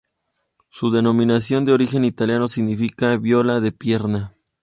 [0.69, 4.33] Su denominación, de origen italiano, significa "viola de pierna".